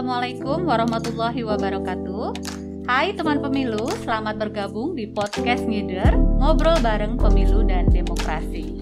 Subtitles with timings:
[0.00, 2.32] Assalamualaikum warahmatullahi wabarakatuh.
[2.88, 8.80] Hai teman pemilu, selamat bergabung di podcast Ngider, ngobrol bareng pemilu dan demokrasi.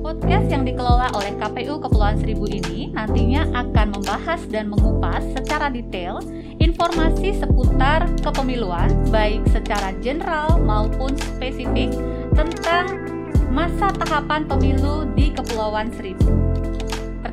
[0.00, 6.24] Podcast yang dikelola oleh KPU Kepulauan Seribu ini nantinya akan membahas dan mengupas secara detail
[6.64, 11.92] informasi seputar kepemiluan, baik secara general maupun spesifik
[12.32, 13.04] tentang
[13.52, 16.55] masa tahapan pemilu di Kepulauan Seribu.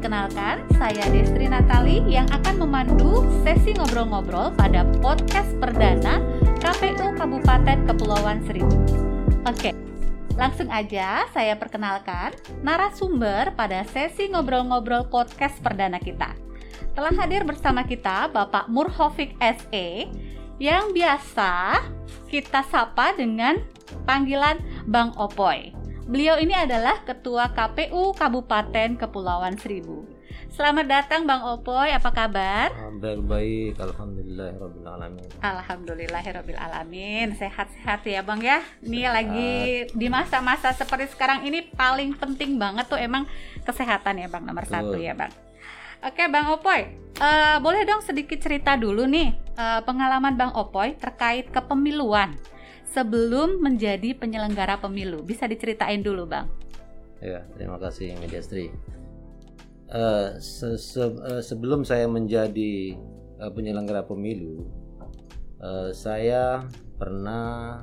[0.03, 6.19] Perkenalkan, saya Destri Natali yang akan memandu sesi ngobrol-ngobrol pada podcast perdana
[6.59, 8.83] KPU Kabupaten Kepulauan Seribu.
[9.47, 9.71] Oke,
[10.35, 16.35] langsung aja saya perkenalkan narasumber pada sesi ngobrol-ngobrol podcast perdana kita.
[16.99, 20.11] Telah hadir bersama kita Bapak Murhofik SE
[20.59, 21.79] yang biasa
[22.27, 23.55] kita sapa dengan
[24.03, 25.82] panggilan Bang Opoy.
[26.03, 30.03] Beliau ini adalah Ketua KPU Kabupaten Kepulauan Seribu.
[30.51, 32.75] Selamat datang Bang Opoy, apa kabar?
[32.99, 35.23] Baik-baik, Alhamdulillahirrahmanirrahim.
[35.39, 37.39] Alhamdulillahirrahmanirrahim.
[37.39, 38.59] Sehat-sehat ya Bang ya.
[38.83, 39.15] Ini Sehat.
[39.15, 39.51] lagi
[39.95, 43.23] di masa-masa seperti sekarang ini paling penting banget tuh emang
[43.63, 44.75] kesehatan ya Bang nomor Betul.
[44.75, 45.31] satu ya Bang.
[46.03, 51.47] Oke Bang Opoy, uh, boleh dong sedikit cerita dulu nih uh, pengalaman Bang Opoy terkait
[51.47, 52.35] kepemiluan
[52.93, 55.25] sebelum menjadi penyelenggara pemilu?
[55.25, 56.45] Bisa diceritain dulu, Bang.
[57.17, 58.69] Ya, terima kasih Mediastri.
[59.89, 62.97] Uh, se -se uh, sebelum saya menjadi
[63.41, 64.65] uh, penyelenggara pemilu,
[65.61, 66.65] uh, saya
[66.97, 67.81] pernah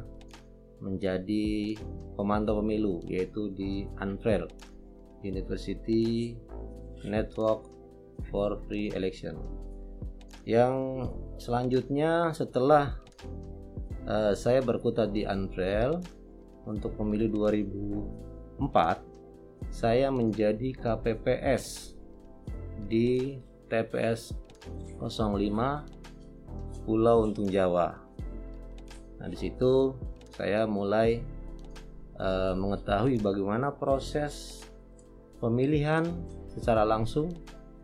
[0.81, 1.77] menjadi
[2.16, 4.48] pemantau pemilu yaitu di Unfrail
[5.20, 6.34] University
[7.05, 7.69] Network
[8.33, 9.36] for Free Election.
[10.48, 12.97] Yang selanjutnya setelah
[14.06, 16.01] uh, saya berkutat di Unreal
[16.65, 19.11] untuk pemilu 2004
[19.69, 21.95] saya menjadi KPPS
[22.89, 23.37] di
[23.69, 24.34] TPS
[24.98, 27.94] 05 Pulau Untung Jawa.
[29.21, 29.94] Nah, di situ
[30.32, 31.21] saya mulai
[32.17, 34.65] uh, mengetahui bagaimana proses
[35.38, 36.09] pemilihan
[36.49, 37.28] secara langsung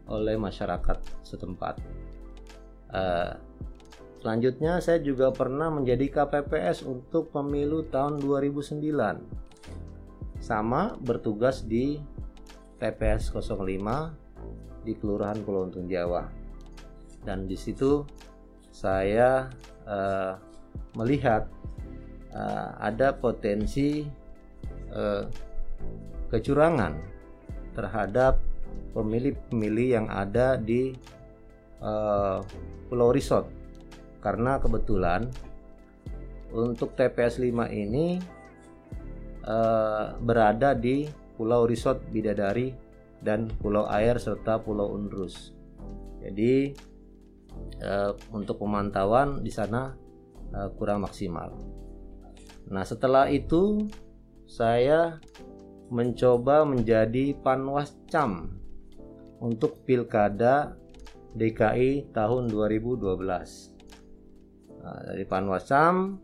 [0.09, 1.77] oleh masyarakat setempat.
[2.91, 3.37] Uh,
[4.27, 9.23] Selanjutnya saya juga pernah menjadi KPPS untuk pemilu tahun 2009.
[10.43, 12.03] Sama bertugas di
[12.83, 16.27] TPS 05 di Kelurahan Pulau Untung Jawa.
[17.23, 18.03] Dan di situ
[18.75, 19.47] saya
[19.87, 20.35] uh,
[20.99, 21.47] melihat
[22.35, 24.11] uh, ada potensi
[24.91, 25.23] uh,
[26.35, 26.99] kecurangan
[27.79, 28.43] terhadap
[28.91, 30.99] pemilih-pemilih yang ada di
[31.79, 32.43] uh,
[32.91, 33.56] Pulau Resort
[34.21, 35.29] karena kebetulan
[36.55, 38.19] untuk TPS 5 ini
[39.45, 41.07] uh, berada di
[41.37, 42.73] Pulau Resort Bidadari
[43.21, 45.53] dan Pulau Air serta Pulau Undrus.
[46.23, 46.73] Jadi
[47.85, 49.93] uh, untuk pemantauan di sana
[50.57, 51.53] uh, kurang maksimal.
[52.67, 53.87] Nah, setelah itu
[54.47, 55.23] saya
[55.87, 58.59] mencoba menjadi panwascam
[59.39, 60.75] untuk Pilkada
[61.37, 63.76] DKI tahun 2012.
[64.87, 66.15] Nah, dari Panwasam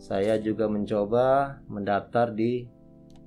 [0.00, 2.64] saya juga mencoba mendaftar di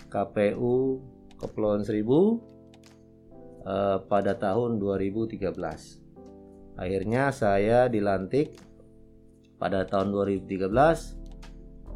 [0.09, 0.97] KPU
[1.37, 2.41] Kepulauan Seribu
[3.69, 5.45] uh, pada tahun 2013.
[6.73, 8.57] Akhirnya saya dilantik
[9.61, 10.89] pada tahun 2013 uh,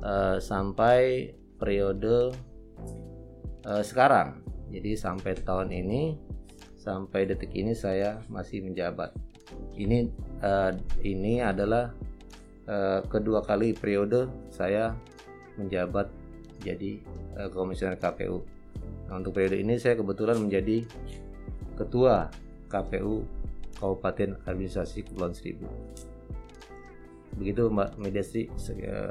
[0.06, 2.29] eh, sampai periode
[3.66, 4.45] uh, sekarang.
[4.69, 6.13] Jadi sampai tahun ini
[6.77, 9.17] sampai detik ini saya masih menjabat.
[9.73, 10.13] Ini
[10.45, 11.89] uh, ini adalah
[12.70, 14.94] uh, kedua kali periode saya
[15.56, 16.09] menjabat
[16.62, 17.02] jadi
[17.38, 18.44] uh, komisioner KPU.
[19.09, 20.86] Nah, untuk periode ini saya kebetulan menjadi
[21.78, 22.30] ketua
[22.70, 23.25] KPU
[23.78, 25.68] Kabupaten Administrasi Kepulauan Seribu.
[27.36, 28.48] Begitu Mbak Mediasi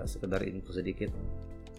[0.09, 1.13] sekedar info sedikit.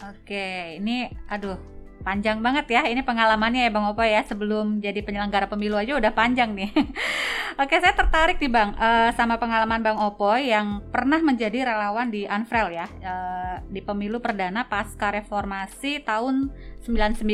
[0.05, 1.57] Oke, ini aduh
[2.03, 6.11] panjang banget ya ini pengalamannya ya Bang Opa ya sebelum jadi penyelenggara pemilu aja udah
[6.13, 6.69] panjang nih.
[7.61, 12.27] Oke saya tertarik nih Bang uh, sama pengalaman Bang Opo yang pernah menjadi relawan di
[12.27, 16.51] Unfrail ya uh, di pemilu perdana pasca reformasi tahun
[16.83, 17.25] 99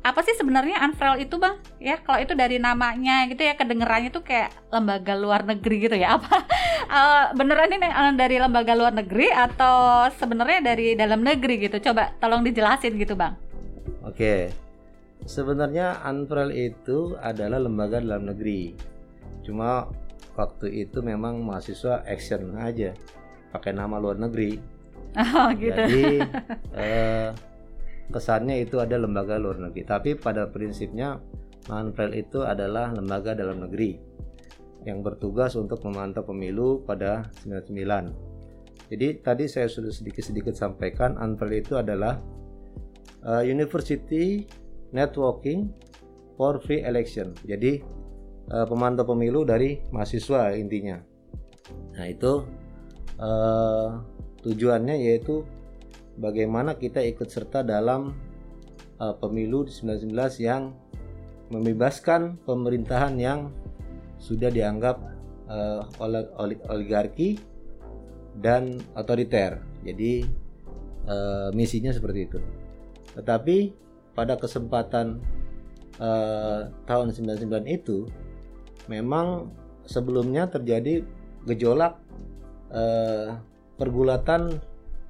[0.00, 1.60] apa sih sebenarnya Unfrail itu bang?
[1.76, 6.12] Ya kalau itu dari namanya gitu ya kedengerannya tuh kayak lembaga luar negeri gitu ya.
[6.16, 6.40] Apa
[6.88, 7.84] uh, beneran ini
[8.16, 11.92] dari lembaga luar negeri atau sebenarnya dari dalam negeri gitu?
[11.92, 13.49] Coba tolong dijelasin gitu bang
[14.00, 14.48] Oke,
[15.28, 18.72] sebenarnya Unfrail itu adalah lembaga dalam negeri.
[19.44, 19.88] Cuma
[20.36, 22.96] waktu itu memang mahasiswa action aja,
[23.52, 24.56] pakai nama luar negeri.
[25.16, 25.74] Oh gitu.
[25.74, 26.22] Jadi
[26.80, 27.28] eh,
[28.08, 29.82] kesannya itu ada lembaga luar negeri.
[29.84, 31.20] Tapi pada prinsipnya
[31.68, 34.08] Unfrail itu adalah lembaga dalam negeri.
[34.80, 38.88] yang bertugas untuk memantau pemilu pada 99.
[38.88, 42.16] Jadi tadi saya sudah sedikit-sedikit sampaikan Unfrail itu adalah
[43.24, 44.46] uh, University
[44.90, 45.70] Networking
[46.36, 47.36] for Free Election.
[47.44, 47.80] Jadi
[48.50, 50.98] uh, pemantau pemilu dari mahasiswa intinya.
[51.96, 52.44] Nah itu
[53.20, 54.00] uh,
[54.40, 55.44] tujuannya yaitu
[56.16, 58.16] bagaimana kita ikut serta dalam
[58.98, 60.72] uh, pemilu 19 yang
[61.50, 63.50] membebaskan pemerintahan yang
[64.20, 65.00] sudah dianggap
[65.50, 65.82] uh,
[66.70, 67.40] oligarki
[68.38, 69.58] dan otoriter.
[69.82, 70.22] Jadi
[71.10, 72.38] uh, misinya seperti itu.
[73.14, 73.72] Tetapi
[74.14, 75.22] pada kesempatan
[75.98, 78.06] uh, tahun 99 itu
[78.90, 79.50] memang
[79.86, 81.02] sebelumnya terjadi
[81.46, 81.98] gejolak
[82.70, 83.38] uh,
[83.80, 84.60] pergulatan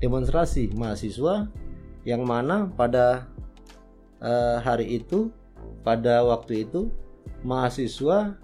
[0.00, 1.50] demonstrasi mahasiswa
[2.08, 3.29] yang mana pada
[4.23, 5.29] uh, hari itu
[5.85, 6.88] pada waktu itu
[7.44, 8.37] mahasiswa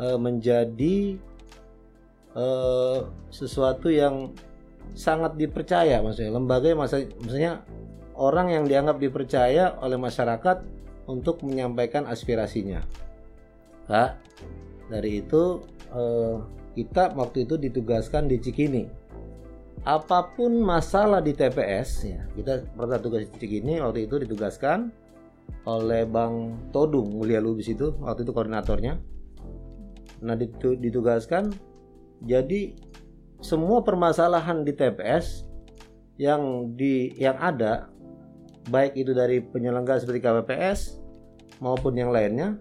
[0.00, 1.16] uh, menjadi
[2.36, 4.32] uh, sesuatu yang
[4.96, 6.00] sangat dipercaya.
[6.00, 7.64] Maksudnya lembaga maksudnya
[8.18, 10.66] orang yang dianggap dipercaya oleh masyarakat
[11.06, 12.84] untuk menyampaikan aspirasinya.
[13.88, 14.18] Nah,
[14.90, 16.42] dari itu uh,
[16.76, 18.84] kita waktu itu ditugaskan di Cikini.
[19.86, 24.92] Apa pun masalah di TPS ya, kita pernah tugas di Cikini waktu itu ditugaskan
[25.64, 29.00] oleh Bang Todung Mulia Lubis itu waktu itu koordinatornya
[30.24, 31.54] Nah ditugaskan
[32.26, 32.74] jadi
[33.38, 35.46] semua permasalahan di TPS
[36.18, 37.86] yang di yang ada
[38.68, 41.00] baik itu dari penyelenggara seperti KPPS
[41.58, 42.60] maupun yang lainnya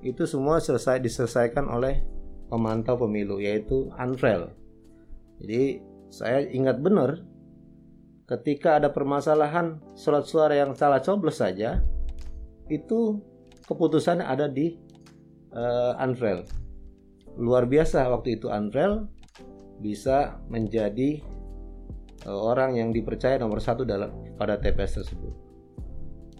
[0.00, 2.00] itu semua selesai diselesaikan oleh
[2.48, 4.54] pemantau pemilu yaitu Anfrel.
[5.42, 7.20] Jadi saya ingat benar
[8.28, 11.80] ketika ada permasalahan surat suara yang salah coblos saja
[12.68, 13.20] itu
[13.64, 14.76] keputusannya ada di
[15.52, 15.96] uh,
[17.38, 19.08] luar biasa waktu itu Unreal
[19.78, 21.22] bisa menjadi
[22.26, 25.47] uh, orang yang dipercaya nomor satu dalam pada TPS tersebut.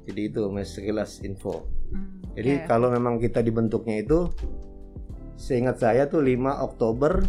[0.08, 1.68] Jadi itu sekilas info.
[1.92, 4.32] Hmm, Jadi kalau memang kita dibentuknya itu,
[5.36, 7.20] seingat saya tuh 5 Oktober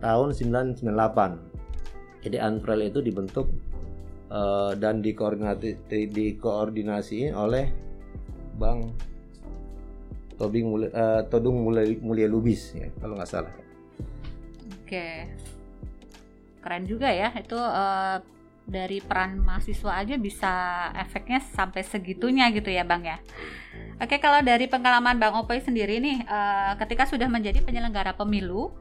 [0.00, 2.24] tahun 1998.
[2.24, 3.52] Jadi Unreal itu dibentuk
[4.32, 5.76] uh, dan dikoordinasi
[6.08, 7.68] dikoordinasi oleh
[8.56, 8.96] Bang
[10.40, 13.54] Tobing uh, Todung Mulia, Mulia Lubis ya kalau nggak salah.
[14.82, 15.28] Oke,
[16.64, 18.18] keren juga ya itu uh,
[18.64, 20.52] dari peran mahasiswa aja bisa
[20.96, 23.16] efeknya sampai segitunya gitu ya bang ya.
[24.00, 28.72] Oke kalau dari pengalaman bang Opoy sendiri nih, uh, ketika sudah menjadi penyelenggara pemilu,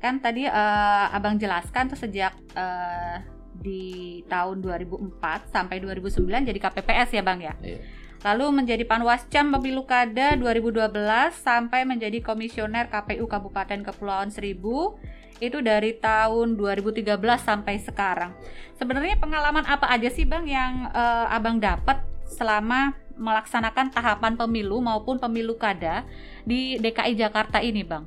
[0.00, 3.20] kan tadi uh, abang jelaskan tuh sejak uh,
[3.58, 7.54] di tahun 2004 sampai 2009 jadi KPPS ya bang ya.
[7.62, 7.80] Iya
[8.26, 10.90] lalu menjadi Panwascam Pemilu Kada 2012
[11.38, 14.98] sampai menjadi komisioner KPU Kabupaten Kepulauan Seribu
[15.38, 18.34] itu dari tahun 2013 sampai sekarang.
[18.78, 25.18] Sebenarnya pengalaman apa aja sih Bang yang uh, Abang dapat selama melaksanakan tahapan pemilu maupun
[25.18, 26.06] pemilu kada
[26.46, 28.06] di DKI Jakarta ini, Bang?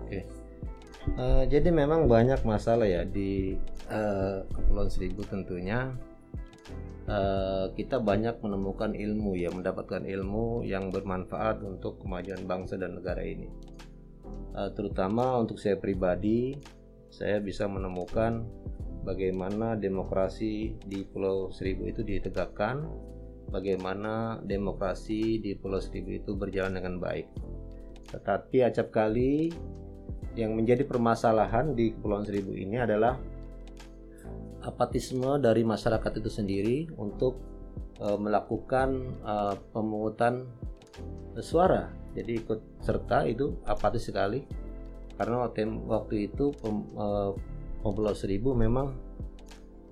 [0.00, 0.24] Oke.
[1.16, 3.56] Uh, jadi memang banyak masalah ya di
[3.88, 5.92] uh, Kepulauan Seribu tentunya
[7.08, 13.24] Eh, kita banyak menemukan ilmu ya mendapatkan ilmu yang bermanfaat untuk kemajuan bangsa dan negara
[13.24, 13.48] ini
[14.54, 16.56] uh, terutama untuk saya pribadi
[17.08, 18.44] saya bisa menemukan
[19.02, 22.84] bagaimana demokrasi di Pulau Seribu itu ditegakkan
[23.48, 27.26] bagaimana demokrasi di Pulau Seribu itu berjalan dengan baik
[28.08, 29.52] tetapi acap kali
[30.38, 33.18] yang menjadi permasalahan di Kepulauan Seribu ini adalah
[34.62, 37.42] apatisme dari masyarakat itu sendiri untuk
[37.98, 40.46] uh, melakukan uh, pemungutan
[41.42, 41.90] suara.
[42.18, 44.42] Jadi ikut serta itu apatis sekali
[45.18, 45.46] karena
[45.86, 48.94] waktu itu pem, uh, Seribu memang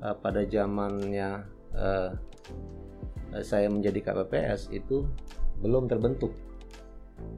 [0.03, 2.11] uh, pada zamannya uh,
[3.43, 5.07] saya menjadi KPPS itu
[5.63, 6.35] belum terbentuk.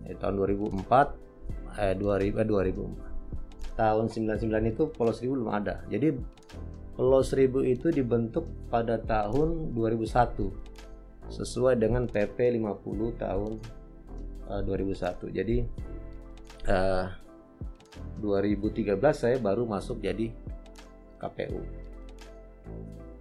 [0.04, 5.86] Di tahun 2004 eh 2000 eh, 2000 tahun 99 itu Pulau Seribu belum ada.
[5.86, 6.18] Jadi
[6.98, 13.52] Pulau Seribu itu dibentuk pada tahun 2001 sesuai dengan PP 50 tahun
[14.48, 15.30] uh, 2001.
[15.32, 15.56] Jadi
[16.68, 17.06] uh,
[18.20, 20.32] 2013 saya baru masuk jadi
[21.18, 21.60] KPU.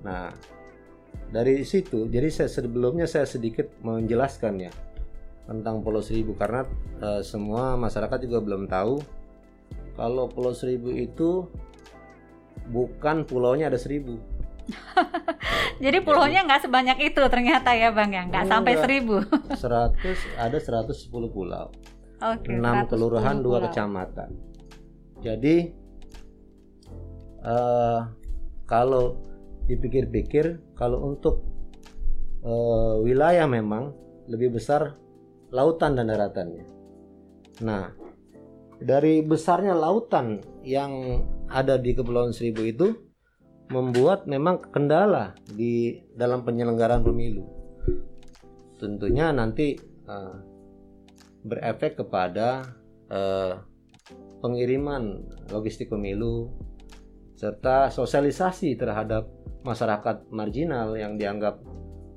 [0.05, 0.33] Nah,
[1.29, 4.71] dari situ jadi saya sebelumnya saya sedikit menjelaskan ya
[5.47, 6.67] tentang Pulau Seribu karena
[6.99, 8.99] uh, semua masyarakat juga belum tahu
[9.95, 11.47] kalau Pulau Seribu itu
[12.67, 14.19] bukan pulaunya ada seribu.
[15.83, 19.23] Jadi pulaunya nggak sebanyak itu ternyata ya bang ya, nggak sampai seribu.
[19.61, 21.71] Seratus ada seratus sepuluh pulau.
[22.17, 23.61] Oke, 6 kelurahan, 110 2 pulau.
[23.69, 24.29] kecamatan.
[25.21, 25.55] Jadi
[27.45, 27.99] eh,
[28.65, 29.21] kalau
[29.69, 31.45] dipikir-pikir kalau untuk
[32.41, 33.93] eh, wilayah memang
[34.27, 34.97] lebih besar
[35.53, 36.65] lautan dan daratannya.
[37.63, 37.93] Nah,
[38.77, 43.06] dari besarnya lautan yang ada di Kepulauan Seribu itu
[43.67, 47.43] membuat memang kendala di dalam penyelenggaraan pemilu.
[48.79, 49.75] Tentunya nanti
[50.07, 50.35] eh,
[51.43, 52.63] berefek kepada
[53.11, 53.53] eh,
[54.39, 56.51] pengiriman logistik pemilu
[57.37, 59.29] serta sosialisasi terhadap
[59.61, 61.59] masyarakat marginal yang dianggap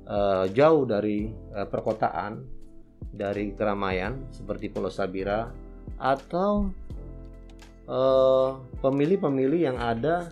[0.07, 2.47] eh, jauh dari eh, perkotaan,
[3.11, 5.51] dari keramaian seperti Pulau Sabira
[5.99, 6.71] atau
[8.79, 10.31] pemilih-pemilih yang ada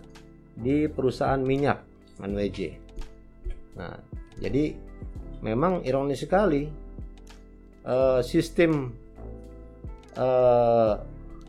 [0.59, 1.79] di perusahaan minyak
[2.19, 2.59] ManWJ.
[3.79, 3.95] Nah,
[4.37, 4.75] jadi
[5.39, 6.67] memang ironis sekali
[7.87, 8.91] eh, sistem
[10.19, 10.93] eh,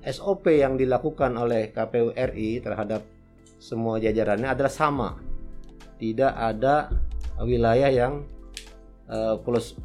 [0.01, 3.05] SOP yang dilakukan oleh KPU RI terhadap
[3.61, 5.11] semua jajarannya adalah sama.
[6.01, 6.89] Tidak ada
[7.45, 8.25] wilayah yang
[9.45, 9.77] pulau-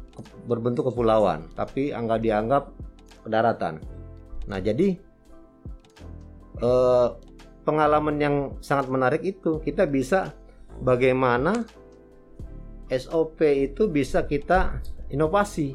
[0.48, 2.64] berbentuk kepulauan, tapi anggap dianggap
[3.28, 3.82] daratan.
[4.46, 4.96] Nah, jadi
[6.62, 7.08] eh,
[7.66, 10.32] pengalaman yang sangat menarik itu kita bisa
[10.78, 11.66] bagaimana
[12.86, 14.78] SOP itu bisa kita
[15.10, 15.74] inovasi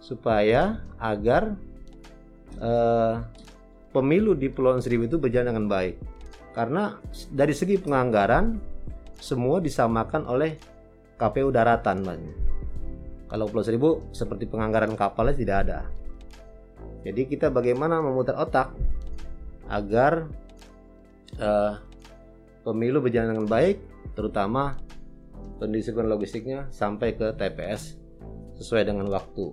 [0.00, 1.52] supaya agar
[2.56, 3.14] eh,
[3.92, 5.96] pemilu di Pulau Seribu itu berjalan dengan baik.
[6.56, 6.96] Karena
[7.28, 8.56] dari segi penganggaran
[9.20, 10.56] semua disamakan oleh
[11.20, 12.22] KPU daratan, Bang.
[13.28, 15.80] Kalau Pulau Seribu seperti penganggaran kapalnya tidak ada.
[17.04, 18.72] Jadi kita bagaimana memutar otak
[19.68, 20.24] agar
[21.36, 21.74] eh,
[22.64, 23.76] pemilu berjalan dengan baik,
[24.16, 24.80] terutama
[25.60, 27.98] pendistribusian logistiknya sampai ke TPS
[28.56, 29.46] sesuai dengan waktu.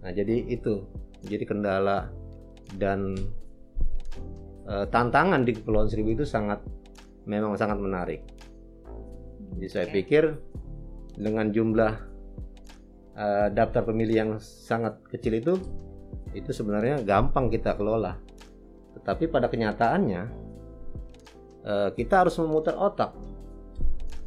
[0.00, 0.84] Nah, jadi itu
[1.24, 2.08] jadi kendala
[2.80, 3.16] dan
[4.68, 6.64] eh, tantangan di Kepulauan Seribu itu sangat
[7.28, 8.24] memang sangat menarik.
[9.56, 10.24] Jadi saya pikir
[11.20, 11.92] dengan jumlah
[13.16, 15.54] eh, daftar pemilih yang sangat kecil itu
[16.32, 18.16] itu sebenarnya gampang kita kelola.
[18.96, 20.39] Tetapi pada kenyataannya
[21.64, 23.12] eh, kita harus memutar otak,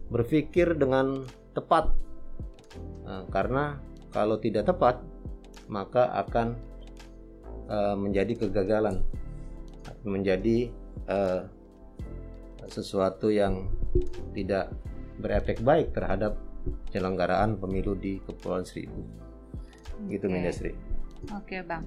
[0.10, 1.94] berpikir dengan tepat,
[3.04, 3.78] Eh, karena
[4.10, 4.98] kalau tidak tepat
[5.70, 6.58] maka akan
[7.70, 9.04] eh, menjadi kegagalan,
[10.04, 10.72] menjadi
[12.72, 13.68] sesuatu yang
[14.32, 14.72] tidak
[15.20, 16.40] berefek baik terhadap
[16.90, 19.04] penyelenggaraan pemilu di Kepulauan Seribu.
[20.08, 20.32] Gitu Oke.
[20.32, 20.72] Mindasri.
[21.36, 21.84] Oke bang.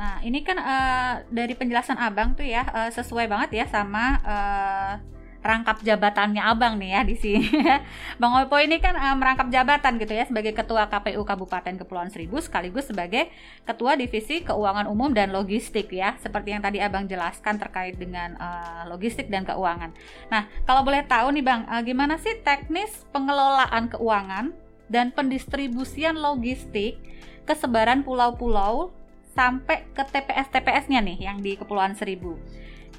[0.00, 4.92] Nah ini kan eh, dari penjelasan abang tuh ya eh, sesuai banget ya sama eh,
[5.40, 7.44] rangkap jabatannya abang nih ya di sini.
[8.20, 12.40] bang Opo ini kan eh, merangkap jabatan gitu ya sebagai ketua KPU Kabupaten Kepulauan Seribu
[12.40, 13.32] sekaligus sebagai
[13.64, 18.82] ketua divisi keuangan umum dan logistik ya seperti yang tadi abang jelaskan terkait dengan eh,
[18.88, 19.92] logistik dan keuangan.
[20.28, 24.52] Nah kalau boleh tahu nih bang, eh, gimana sih teknis pengelolaan keuangan
[24.92, 27.00] dan pendistribusian logistik
[27.48, 28.92] ke sebaran pulau-pulau
[29.34, 32.38] sampai ke TPS-TPS-nya nih yang di Kepulauan Seribu.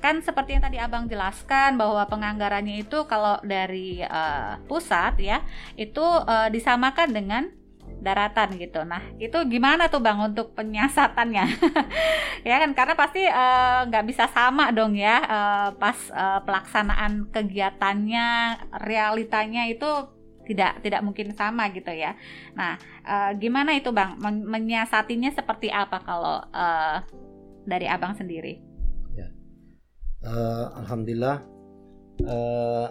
[0.02, 5.46] Kan seperti yang tadi Abang jelaskan bahwa penganggarannya itu kalau dari eh, pusat ya,
[5.78, 7.44] itu eh, disamakan dengan
[8.02, 8.82] daratan gitu.
[8.82, 11.46] Nah, itu gimana tuh Bang untuk penyiasatannya?
[12.50, 18.28] ya kan karena pasti eh, nggak bisa sama dong ya eh, pas eh, pelaksanaan kegiatannya,
[18.82, 19.88] realitanya itu
[20.52, 22.20] tidak tidak mungkin sama gitu ya.
[22.60, 24.14] Nah, Eh, gimana itu bang?
[24.22, 27.02] Men- menyiasatinya seperti apa kalau eh,
[27.66, 28.62] dari abang sendiri?
[30.22, 31.42] Eh, Alhamdulillah
[32.22, 32.88] eh,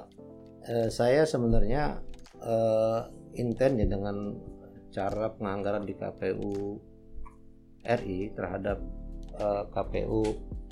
[0.66, 2.02] eh, saya sebenarnya
[2.42, 3.00] eh,
[3.38, 4.34] intent ya dengan
[4.90, 6.74] cara penganggaran di KPU
[7.86, 8.82] RI terhadap
[9.38, 10.22] eh, KPU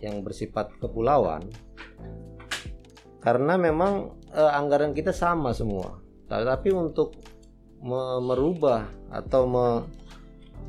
[0.03, 1.47] yang bersifat kepulauan.
[3.23, 7.17] Karena memang eh, anggaran kita sama semua tapi untuk
[7.81, 9.85] me- merubah atau me-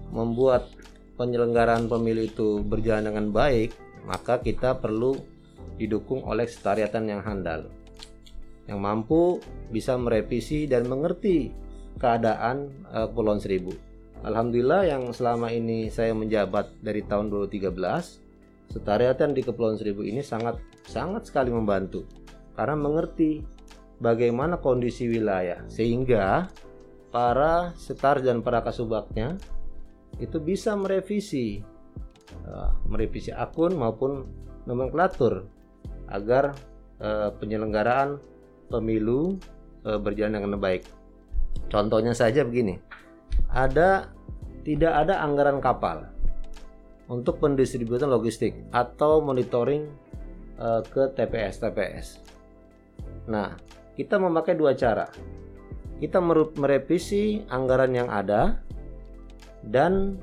[0.10, 0.72] membuat
[1.20, 3.76] penyelenggaraan pemilu itu berjalan dengan baik
[4.08, 5.20] maka kita perlu
[5.76, 7.68] didukung oleh sekretariatan yang handal
[8.70, 9.42] yang mampu
[9.74, 11.50] bisa merevisi dan mengerti
[11.98, 13.74] keadaan eh, Kepulauan Seribu.
[14.22, 17.74] Alhamdulillah yang selama ini saya menjabat dari tahun 2013,
[18.70, 22.06] sekretariatan di Kepulauan Seribu ini sangat sangat sekali membantu
[22.54, 23.42] karena mengerti
[24.00, 26.48] bagaimana kondisi wilayah sehingga
[27.14, 29.36] para setar dan para kasubagnya
[30.18, 31.62] itu bisa merevisi
[32.34, 34.26] eh, merevisi akun maupun
[34.66, 35.46] nomenklatur
[36.10, 36.56] agar
[37.00, 38.18] eh, penyelenggaraan
[38.72, 39.38] pemilu
[39.86, 40.84] eh, berjalan dengan baik.
[41.70, 42.82] Contohnya saja begini,
[43.54, 44.10] ada
[44.66, 46.10] tidak ada anggaran kapal,
[47.10, 49.90] untuk pendistribusian logistik atau monitoring
[50.62, 52.08] uh, ke TPS TPS.
[53.26, 53.58] Nah,
[54.00, 55.12] kita memakai dua cara.
[56.00, 56.24] Kita
[56.56, 58.64] merevisi anggaran yang ada
[59.60, 60.16] dan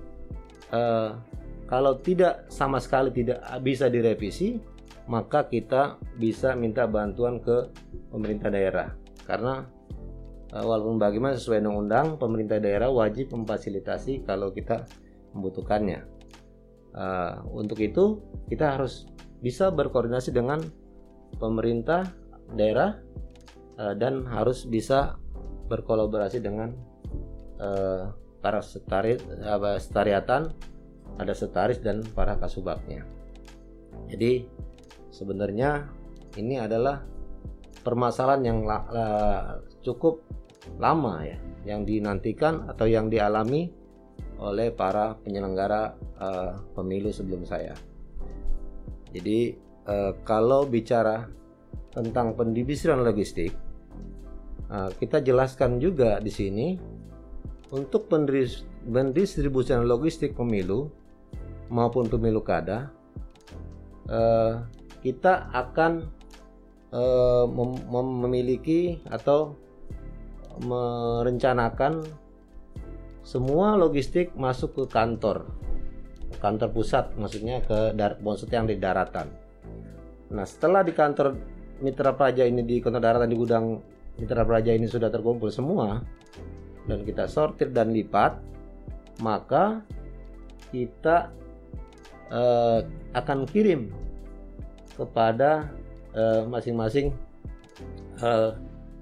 [0.72, 1.20] uh,
[1.68, 4.56] kalau tidak sama sekali tidak bisa direvisi,
[5.04, 7.68] maka kita bisa minta bantuan ke
[8.08, 8.96] pemerintah daerah
[9.28, 9.68] karena
[10.56, 14.88] uh, walaupun bagaimana sesuai undang-undang pemerintah daerah wajib memfasilitasi kalau kita
[15.36, 16.00] membutuhkannya.
[16.96, 19.04] Uh, untuk itu kita harus
[19.44, 20.64] bisa berkoordinasi dengan
[21.36, 22.08] pemerintah
[22.56, 23.04] daerah
[23.80, 25.16] uh, dan harus bisa
[25.66, 26.72] berkolaborasi dengan
[27.60, 30.54] uh, para setari, apa, setariatan,
[31.18, 33.02] ada setaris dan para kasubagnya.
[34.06, 34.46] Jadi
[35.10, 35.90] sebenarnya
[36.38, 37.02] ini adalah
[37.82, 39.06] permasalahan yang la, la,
[39.82, 40.22] cukup
[40.78, 43.70] lama ya, yang dinantikan atau yang dialami
[44.36, 47.72] oleh para penyelenggara uh, pemilu sebelum saya.
[49.10, 49.56] Jadi
[49.88, 51.24] uh, kalau bicara
[51.90, 53.65] tentang pendistribusian logistik,
[54.70, 56.76] uh, kita jelaskan juga di sini
[57.74, 60.86] untuk pendistribusian logistik pemilu
[61.66, 62.94] maupun pemilu kada,
[64.06, 64.62] uh,
[65.02, 66.06] kita akan
[66.94, 67.70] uh, mem
[68.22, 69.58] memiliki atau
[70.62, 72.06] merencanakan
[73.26, 75.50] semua logistik masuk ke kantor.
[76.38, 79.26] Kantor pusat maksudnya ke dar maksud yang di daratan.
[80.30, 81.34] Nah setelah di kantor
[81.82, 86.00] mitra praja ini di kantor daratan di gudang mitra praja ini sudah terkumpul semua
[86.88, 88.40] dan kita sortir dan lipat
[89.20, 89.84] maka
[90.72, 91.32] kita
[92.32, 92.80] uh,
[93.16, 93.92] akan kirim
[94.96, 95.68] kepada
[96.16, 97.12] eh, masing-masing
[98.24, 98.50] uh, uh,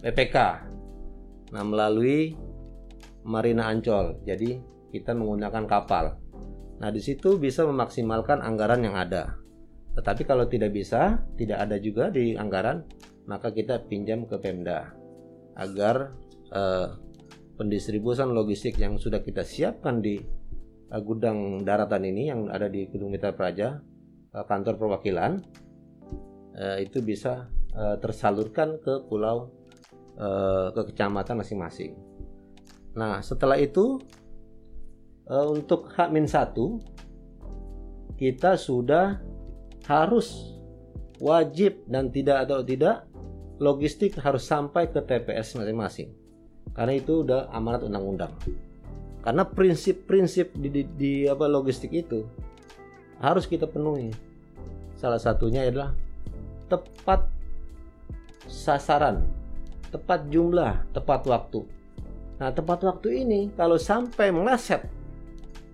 [0.02, 0.36] PPK
[1.54, 2.34] nah melalui
[3.24, 4.20] Marina Ancol.
[4.26, 4.58] Jadi
[4.92, 6.18] kita menggunakan kapal.
[6.78, 9.38] Nah, di situ bisa memaksimalkan anggaran yang ada.
[9.94, 12.82] Tetapi kalau tidak bisa, tidak ada juga di anggaran,
[13.24, 15.03] maka kita pinjam ke Pemda
[15.58, 16.14] agar
[16.50, 16.88] eh,
[17.54, 20.18] pendistribusian logistik yang sudah kita siapkan di
[20.90, 23.78] eh, gudang daratan ini yang ada di Gedung Mitra Praja,
[24.34, 25.42] eh, kantor perwakilan,
[26.58, 29.50] eh, itu bisa eh, tersalurkan ke pulau
[30.18, 31.94] eh, ke kecamatan masing-masing.
[32.94, 33.98] Nah, setelah itu
[35.28, 36.56] uh, untuk H-1
[38.14, 39.18] kita sudah
[39.84, 40.54] harus
[41.18, 43.04] wajib dan tidak atau tidak
[43.62, 46.10] logistik harus sampai ke TPS masing-masing.
[46.74, 48.34] Karena itu udah amanat undang-undang.
[49.22, 52.26] Karena prinsip-prinsip di, di, di apa logistik itu
[53.22, 54.12] harus kita penuhi.
[54.98, 55.96] Salah satunya adalah
[56.68, 57.28] tepat
[58.48, 59.24] sasaran,
[59.88, 61.64] tepat jumlah, tepat waktu.
[62.36, 64.84] Nah, tepat waktu ini kalau sampai meleset,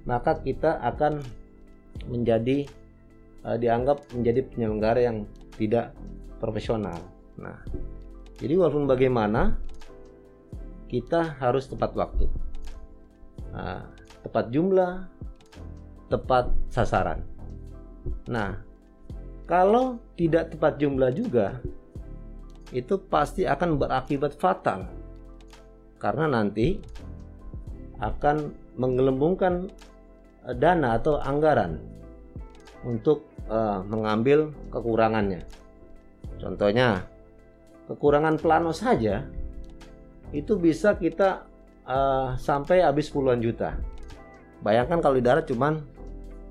[0.05, 1.25] maka kita akan
[2.07, 2.69] menjadi
[3.43, 5.17] uh, dianggap menjadi penyelenggara yang
[5.57, 5.91] tidak
[6.39, 7.01] profesional.
[7.41, 7.57] Nah,
[8.37, 9.57] jadi walaupun bagaimana
[10.93, 12.29] kita harus tepat waktu,
[13.51, 13.89] nah,
[14.21, 15.09] tepat jumlah,
[16.13, 17.25] tepat sasaran.
[18.29, 18.61] Nah,
[19.49, 21.59] kalau tidak tepat jumlah juga,
[22.71, 24.87] itu pasti akan berakibat fatal
[25.99, 26.79] karena nanti
[28.01, 29.69] akan menggelembungkan
[30.49, 31.77] eh, dana atau anggaran
[32.81, 35.45] untuk uh, mengambil kekurangannya.
[36.41, 37.05] Contohnya,
[37.91, 39.27] kekurangan plano saja
[40.31, 41.43] itu bisa kita
[41.83, 43.75] uh, sampai habis puluhan juta.
[44.63, 45.83] Bayangkan kalau di darat cuman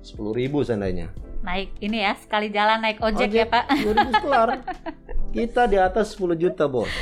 [0.04, 1.08] 10 ribu seandainya.
[1.40, 3.64] Naik ini ya, sekali jalan naik ojek, ojek ya Pak.
[3.72, 4.48] 10 ribu keluar.
[5.36, 6.92] Kita di atas 10 juta bos.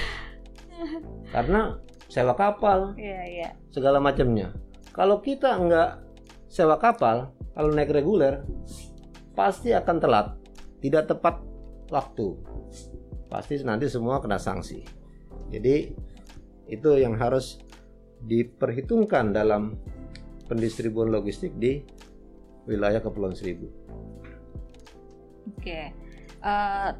[1.34, 1.74] Karena
[2.06, 3.52] sewa kapal, yeah, yeah.
[3.74, 4.54] segala macamnya.
[4.94, 5.90] Kalau kita nggak
[6.48, 8.44] sewa kapal, kalau naik reguler,
[9.36, 10.26] pasti akan telat,
[10.80, 11.40] tidak tepat
[11.92, 12.36] waktu.
[13.28, 14.80] Pasti nanti semua kena sanksi.
[15.52, 15.92] Jadi
[16.68, 17.60] itu yang harus
[18.24, 19.78] diperhitungkan dalam
[20.48, 21.84] pendistribuan logistik di
[22.68, 23.68] wilayah Kepulauan Seribu.
[25.48, 25.84] Oke, okay.
[26.44, 26.90] uh, eh,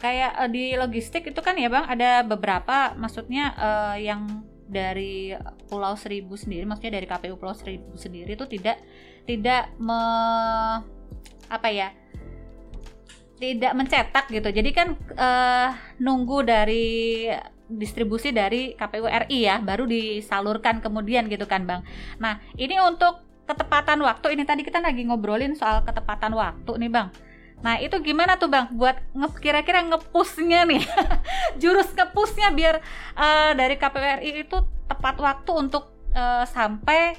[0.00, 5.36] kayak uh, di logistik itu kan ya bang ada beberapa maksudnya uh, yang dari
[5.68, 8.80] Pulau Seribu sendiri, maksudnya dari KPU Pulau Seribu sendiri itu tidak
[9.28, 10.00] tidak me
[11.46, 11.94] apa ya
[13.36, 14.48] tidak mencetak gitu.
[14.48, 15.70] Jadi kan uh,
[16.00, 17.28] nunggu dari
[17.66, 21.80] distribusi dari KPU RI ya, baru disalurkan kemudian gitu kan bang.
[22.22, 27.08] Nah ini untuk ketepatan waktu ini tadi kita lagi ngobrolin soal ketepatan waktu nih bang.
[27.62, 30.82] Nah itu gimana tuh bang buat nge kira-kira ngepusnya nih
[31.62, 32.82] jurus ngepusnya biar
[33.16, 37.16] uh, dari KPRI itu tepat waktu untuk uh, sampai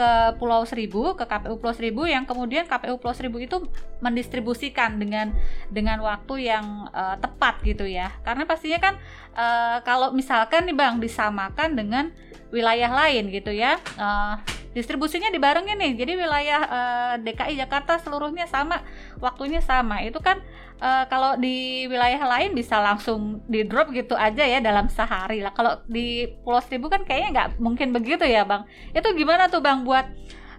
[0.00, 3.60] ke Pulau Seribu, ke KPU Pulau Seribu yang kemudian KPU Pulau Seribu itu
[4.00, 5.36] mendistribusikan dengan
[5.68, 8.08] dengan waktu yang uh, tepat gitu ya.
[8.24, 8.94] Karena pastinya kan
[9.36, 12.08] uh, kalau misalkan nih Bang disamakan dengan
[12.48, 13.76] wilayah lain gitu ya.
[14.00, 14.40] Uh,
[14.72, 15.92] distribusinya dibarengin nih.
[16.00, 18.80] Jadi wilayah uh, DKI Jakarta seluruhnya sama,
[19.20, 20.00] waktunya sama.
[20.00, 20.40] Itu kan
[20.80, 25.52] uh, kalau di wilayah lain bisa langsung di drop gitu aja ya dalam sehari lah.
[25.54, 28.64] Kalau di Pulau Seribu kan kayaknya nggak mungkin begitu ya bang.
[28.96, 30.08] Itu gimana tuh bang buat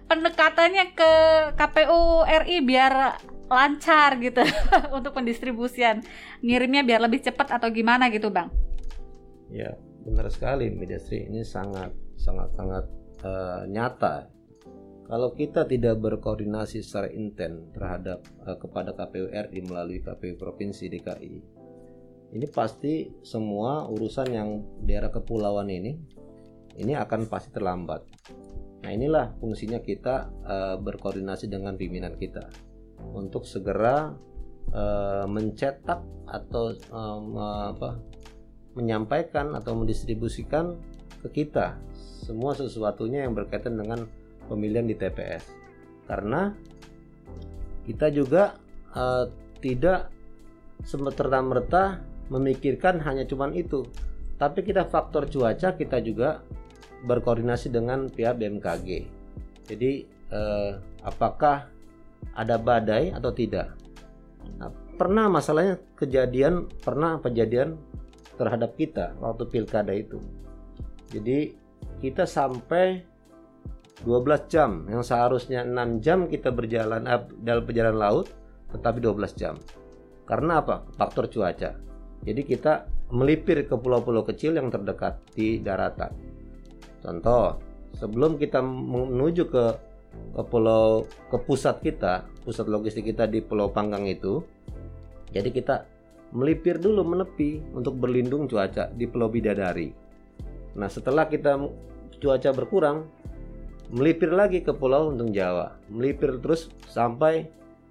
[0.06, 1.12] pendekatannya ke
[1.58, 3.18] KPU RI biar
[3.52, 4.40] lancar gitu
[4.96, 6.00] untuk pendistribusian
[6.40, 8.48] ngirimnya biar lebih cepat atau gimana gitu bang?
[9.52, 12.84] Ya benar sekali Midastri ini sangat sangat sangat
[13.22, 14.26] uh, nyata
[15.12, 21.36] kalau kita tidak berkoordinasi secara intens terhadap uh, kepada KPU RI melalui KPU Provinsi DKI,
[22.32, 26.00] ini pasti semua urusan yang daerah kepulauan ini
[26.80, 28.08] ini akan pasti terlambat.
[28.80, 32.48] Nah inilah fungsinya kita uh, berkoordinasi dengan pimpinan kita
[33.12, 34.16] untuk segera
[34.72, 37.36] uh, mencetak atau um,
[37.76, 38.00] apa
[38.72, 40.80] menyampaikan atau mendistribusikan
[41.20, 41.76] ke kita
[42.24, 44.08] semua sesuatunya yang berkaitan dengan
[44.52, 45.48] pemilihan di TPS
[46.04, 46.52] karena
[47.88, 48.60] kita juga
[48.92, 49.26] uh,
[49.64, 50.12] tidak
[50.84, 53.86] serta merta memikirkan hanya cuman itu.
[54.36, 56.42] Tapi kita faktor cuaca kita juga
[57.06, 59.22] berkoordinasi dengan pihak BMKG
[59.66, 61.70] jadi uh, apakah
[62.34, 63.74] ada badai atau tidak?
[64.58, 67.78] Nah, pernah masalahnya kejadian pernah kejadian
[68.38, 70.18] terhadap kita waktu pilkada itu.
[71.08, 71.54] Jadi
[72.02, 73.06] kita sampai
[74.04, 74.86] 12 jam.
[74.90, 78.26] Yang seharusnya 6 jam kita berjalan eh, dalam perjalanan laut
[78.72, 79.54] tetapi 12 jam.
[80.24, 80.86] Karena apa?
[80.96, 81.76] Faktor cuaca.
[82.22, 86.14] Jadi kita melipir ke pulau-pulau kecil yang terdekat di daratan.
[87.02, 87.58] Contoh
[87.98, 89.64] sebelum kita menuju ke
[90.12, 94.44] ke pulau ke pusat kita pusat logistik kita di Pulau Panggang itu
[95.32, 95.88] jadi kita
[96.36, 99.92] melipir dulu menepi untuk berlindung cuaca di Pulau Bidadari.
[100.76, 101.60] Nah setelah kita
[102.20, 103.08] cuaca berkurang
[103.92, 105.76] melipir lagi ke pulau Untung Jawa.
[105.92, 107.46] Melipir terus sampai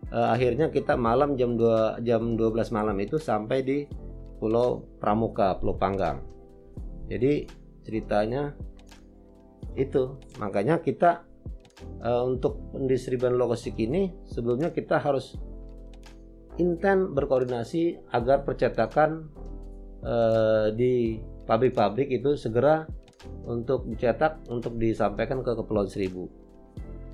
[0.10, 3.78] uh, akhirnya kita malam jam 2 jam 12 malam itu sampai di
[4.42, 6.26] Pulau Pramuka Pulau Panggang.
[7.06, 7.46] Jadi
[7.86, 8.58] ceritanya
[9.78, 10.18] itu.
[10.42, 11.22] Makanya kita
[12.02, 15.38] uh, untuk pendistribusian logistik ini sebelumnya kita harus
[16.58, 19.30] intent berkoordinasi agar percetakan
[20.04, 22.90] uh, di pabrik-pabrik itu segera
[23.46, 26.30] untuk dicetak untuk disampaikan ke Kepulauan Seribu.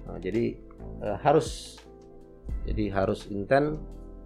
[0.08, 0.56] Nah, jadi
[1.04, 1.80] eh, harus
[2.68, 3.80] jadi harus intent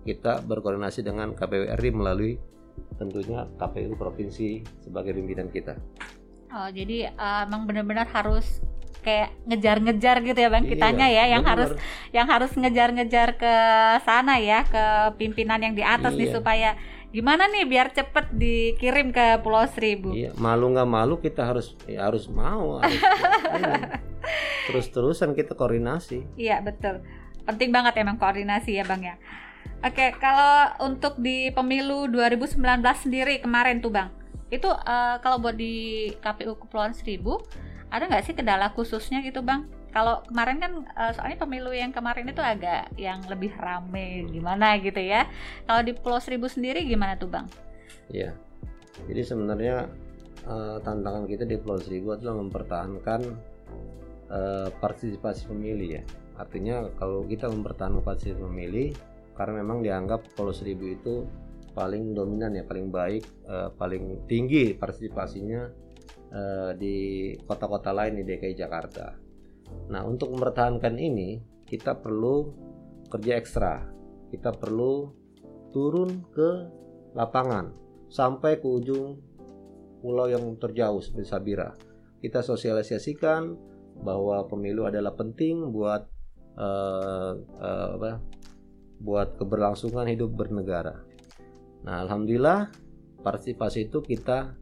[0.05, 2.33] kita berkoordinasi dengan KPU RI melalui
[2.97, 5.77] tentunya KPU provinsi sebagai pimpinan kita.
[6.51, 8.59] Oh, jadi uh, emang benar-benar harus
[9.01, 11.51] kayak ngejar-ngejar gitu ya bang iya, kitanya ya yang bener.
[11.57, 11.71] harus
[12.13, 13.53] yang harus ngejar-ngejar ke
[14.05, 16.19] sana ya ke pimpinan yang di atas iya.
[16.21, 16.69] nih supaya
[17.11, 20.15] gimana nih biar cepet dikirim ke Pulau Seribu?
[20.15, 22.79] Iya, malu nggak malu kita harus ya harus mau.
[22.79, 22.99] Harus,
[24.71, 26.23] Terus-terusan kita koordinasi.
[26.39, 27.03] Iya betul,
[27.43, 29.15] penting banget emang koordinasi ya bang ya.
[29.81, 32.57] Oke, kalau untuk di pemilu 2019
[33.01, 34.13] sendiri kemarin tuh bang,
[34.53, 37.41] itu uh, kalau buat di KPU Kepulauan Seribu
[37.91, 39.67] ada nggak sih kendala khususnya gitu bang?
[39.91, 45.03] Kalau kemarin kan uh, soalnya pemilu yang kemarin itu agak yang lebih rame gimana gitu
[45.03, 45.27] ya.
[45.67, 47.45] Kalau di Pulau Seribu sendiri gimana tuh bang?
[48.07, 48.31] Iya,
[49.11, 49.91] jadi sebenarnya
[50.47, 53.21] uh, tantangan kita di Pulau Seribu adalah mempertahankan
[54.31, 56.03] uh, partisipasi pemilih ya.
[56.39, 58.87] Artinya kalau kita mempertahankan partisipasi pemilih
[59.35, 61.27] karena memang dianggap Pulau Seribu itu
[61.75, 65.83] paling dominan ya, paling baik, uh, paling tinggi partisipasinya
[66.79, 69.30] di kota-kota lain di DKI Jakarta
[69.91, 72.51] Nah, untuk mempertahankan ini, kita perlu
[73.11, 73.83] kerja ekstra.
[74.31, 75.11] Kita perlu
[75.75, 76.49] turun ke
[77.11, 77.75] lapangan
[78.07, 79.19] sampai ke ujung
[79.99, 81.75] pulau yang terjauh seperti Sabira.
[82.23, 83.55] Kita sosialisasikan
[83.99, 86.07] bahwa pemilu adalah penting buat
[86.55, 88.19] uh, uh, apa?
[89.01, 91.01] buat keberlangsungan hidup bernegara.
[91.81, 92.69] Nah, alhamdulillah
[93.25, 94.53] partisipasi itu kita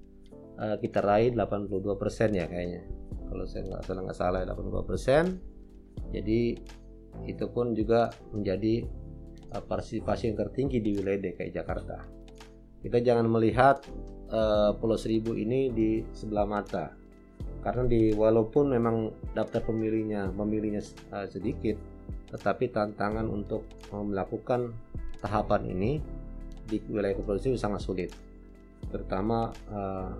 [0.56, 2.99] uh, kita raih 82% ya kayaknya
[3.30, 6.58] kalau saya nggak salah nggak salah 82% jadi
[7.26, 8.86] itu pun juga menjadi
[9.54, 11.98] uh, partisipasi yang tertinggi di wilayah DKI Jakarta.
[12.80, 13.84] Kita jangan melihat
[14.32, 16.96] uh, Pulau Seribu ini di sebelah mata.
[17.60, 20.80] Karena di walaupun memang daftar pemilihnya pemilihnya
[21.12, 21.76] uh, sedikit
[22.30, 24.70] tetapi tantangan untuk melakukan
[25.18, 25.92] tahapan ini
[26.70, 28.12] di wilayah Kepulauan Seribu sangat sulit.
[28.88, 30.14] Terutama uh,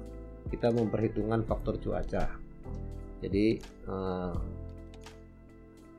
[0.50, 2.50] kita memperhitungkan faktor cuaca
[3.20, 4.34] Jadi eh,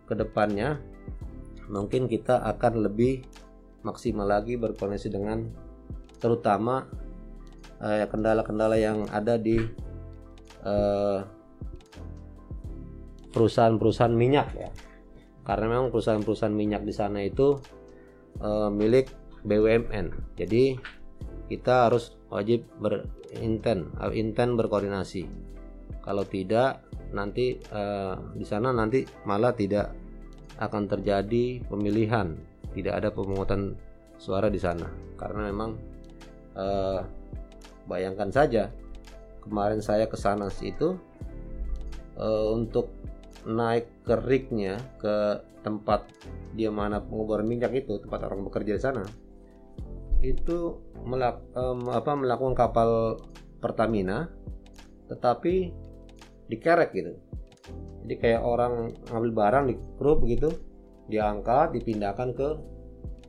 [0.09, 0.81] ke depannya
[1.71, 3.23] mungkin kita akan lebih
[3.87, 5.47] maksimal lagi berkoneksi dengan
[6.19, 6.85] terutama
[7.81, 9.61] eh, kendala-kendala yang ada di
[10.65, 11.21] eh,
[13.31, 14.71] perusahaan-perusahaan minyak ya.
[15.47, 17.59] Karena memang perusahaan-perusahaan minyak di sana itu
[18.71, 19.11] milik
[19.45, 20.77] BUMN jadi
[21.49, 25.27] kita harus wajib berinten eh, inten berkoordinasi
[26.01, 29.93] kalau tidak nanti eh, di sana nanti malah tidak
[30.61, 32.37] akan terjadi pemilihan.
[32.71, 33.75] Tidak ada pemungutan
[34.21, 34.87] suara di sana.
[35.17, 35.71] Karena memang
[36.57, 37.01] eh,
[37.89, 38.71] bayangkan saja
[39.43, 40.95] kemarin saya ke sana itu
[42.17, 42.93] eh, untuk
[43.49, 46.09] naik ke rignya ke tempat
[46.57, 49.05] dia mana penguburan minyak itu tempat orang bekerja di sana
[50.21, 53.17] itu melak, em, apa, melakukan kapal
[53.61, 54.29] Pertamina
[55.09, 55.73] tetapi
[56.51, 57.15] dikerek gitu
[58.05, 60.51] jadi kayak orang ngambil barang di grup begitu
[61.07, 62.49] diangkat dipindahkan ke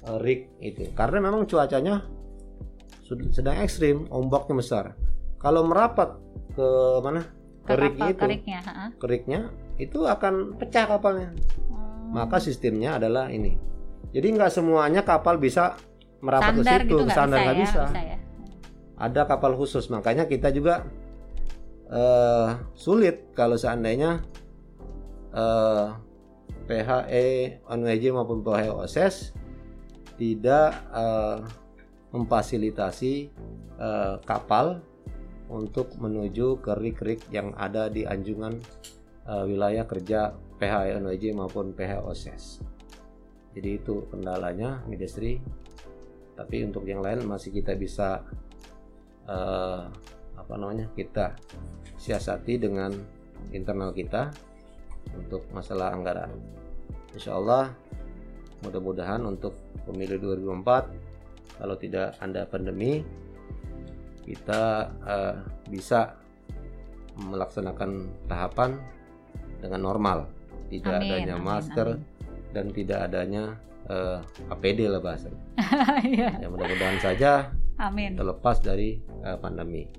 [0.10, 2.02] eh, rig itu karena memang cuacanya
[3.36, 4.86] sedang ekstrim ombaknya besar
[5.38, 6.16] kalau merapat
[6.56, 6.68] ke
[7.04, 7.22] mana
[7.68, 8.60] ke, kapal itu keriknya.
[8.64, 8.86] ha-ha.
[8.96, 9.40] ke rignya
[9.78, 11.30] itu akan pecah kapalnya
[12.12, 12.28] Hmm.
[12.28, 13.56] maka sistemnya adalah ini
[14.12, 15.80] jadi nggak semuanya kapal bisa
[16.20, 17.82] merapat Standar ke situ gitu nggak standar bisa, nggak ya, bisa.
[17.88, 18.18] bisa ya.
[19.00, 20.84] ada kapal khusus makanya kita juga
[21.91, 24.23] eh, sulit kalau seandainya
[25.36, 25.88] eh,
[26.65, 27.60] PHE
[28.15, 29.36] maupun PHE OSS
[30.15, 31.38] tidak eh,
[32.15, 33.13] memfasilitasi
[33.80, 34.80] eh, kapal
[35.51, 38.56] untuk menuju ke rig-rig yang ada di anjungan
[39.27, 42.63] eh, wilayah kerja PHE ONWJ maupun PHE OSS.
[43.51, 45.43] Jadi itu kendalanya industri.
[46.32, 48.23] Tapi untuk yang lain masih kita bisa
[49.27, 49.84] eh,
[50.38, 51.36] apa namanya kita
[52.02, 52.90] siasati dengan
[53.54, 54.34] internal kita
[55.14, 56.34] untuk masalah anggaran.
[57.14, 57.70] Insya Allah
[58.66, 59.54] mudah-mudahan untuk
[59.86, 63.02] pemilu 2024 kalau tidak ada pandemi
[64.22, 65.36] kita eh,
[65.70, 66.14] bisa
[67.18, 68.78] melaksanakan tahapan
[69.62, 70.20] dengan normal
[70.70, 72.54] tidak Amin, adanya amin, masker amin.
[72.54, 73.44] dan tidak adanya
[73.90, 74.20] eh,
[74.54, 75.42] APD lah bahasanya
[76.14, 76.30] Iya.
[76.38, 77.32] ya mudah-mudahan saja
[77.82, 78.14] Amin.
[78.14, 79.90] terlepas dari eh, pandemi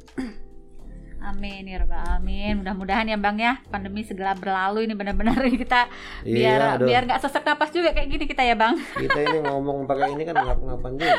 [1.23, 2.61] Amin ya rabbal alamin.
[2.61, 5.87] Mudah-mudahan ya Bang ya pandemi segera berlalu ini benar-benar kita
[6.27, 8.75] biar iya aduh, biar nggak sesak napas juga kayak gini kita ya Bang.
[8.99, 11.15] kita ini ngomong pakai ini kan ngap-ngapan juga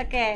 [0.00, 0.28] Oke.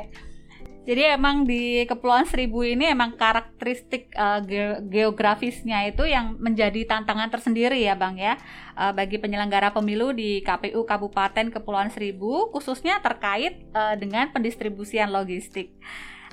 [0.84, 7.32] Jadi emang di Kepulauan Seribu ini emang karakteristik eh, ge- geografisnya itu yang menjadi tantangan
[7.32, 8.36] tersendiri ya Bang ya
[8.76, 15.72] eh, bagi penyelenggara pemilu di KPU Kabupaten Kepulauan Seribu khususnya terkait eh, dengan pendistribusian logistik.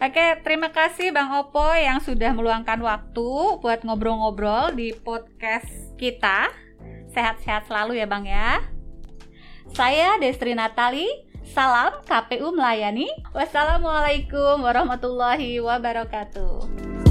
[0.01, 6.49] Oke, terima kasih Bang Opo yang sudah meluangkan waktu buat ngobrol-ngobrol di podcast kita.
[7.13, 8.65] Sehat-sehat selalu ya Bang ya.
[9.77, 11.05] Saya Destri Natali,
[11.53, 13.13] salam KPU melayani.
[13.29, 17.10] Wassalamualaikum warahmatullahi wabarakatuh.